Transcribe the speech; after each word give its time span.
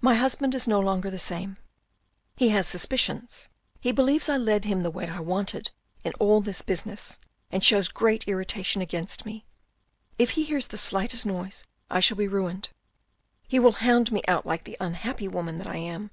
My 0.00 0.14
husband 0.14 0.54
is 0.54 0.66
no 0.66 0.80
longer 0.80 1.10
the 1.10 1.18
same; 1.18 1.58
he 2.34 2.48
has 2.48 2.66
suspicions, 2.66 3.50
he 3.78 3.92
believes 3.92 4.26
I 4.26 4.38
led 4.38 4.64
him 4.64 4.82
the 4.82 4.90
way 4.90 5.06
I 5.06 5.20
wanted 5.20 5.70
in 6.02 6.14
all 6.14 6.40
this 6.40 6.62
business, 6.62 7.18
and 7.52 7.62
shows 7.62 7.88
great 7.88 8.26
irritation 8.26 8.80
against 8.80 9.26
me. 9.26 9.44
If 10.16 10.30
he 10.30 10.44
hears 10.44 10.68
the 10.68 10.78
slightest 10.78 11.26
noise 11.26 11.62
I 11.90 12.00
shall 12.00 12.16
be 12.16 12.26
ruined, 12.26 12.70
he 13.48 13.58
will 13.58 13.72
hound 13.84 14.10
me 14.10 14.22
out 14.26 14.46
like 14.46 14.64
the 14.64 14.78
unhappy 14.80 15.28
woman 15.28 15.58
that 15.58 15.66
I 15.66 15.76
am." 15.76 16.10